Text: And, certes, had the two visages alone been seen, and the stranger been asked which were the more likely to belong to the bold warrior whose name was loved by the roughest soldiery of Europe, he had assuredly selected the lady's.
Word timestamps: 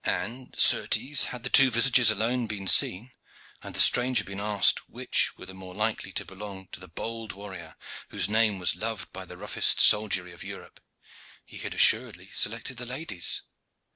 And, 0.03 0.55
certes, 0.57 1.25
had 1.25 1.43
the 1.43 1.51
two 1.51 1.69
visages 1.69 2.09
alone 2.09 2.47
been 2.47 2.65
seen, 2.67 3.11
and 3.61 3.75
the 3.75 3.79
stranger 3.79 4.23
been 4.23 4.39
asked 4.39 4.89
which 4.89 5.37
were 5.37 5.45
the 5.45 5.53
more 5.53 5.75
likely 5.75 6.11
to 6.13 6.25
belong 6.25 6.69
to 6.71 6.79
the 6.79 6.87
bold 6.87 7.33
warrior 7.33 7.75
whose 8.09 8.27
name 8.27 8.57
was 8.57 8.75
loved 8.75 9.13
by 9.13 9.25
the 9.25 9.37
roughest 9.37 9.79
soldiery 9.79 10.31
of 10.31 10.43
Europe, 10.43 10.79
he 11.45 11.59
had 11.59 11.75
assuredly 11.75 12.31
selected 12.33 12.77
the 12.77 12.85
lady's. 12.87 13.43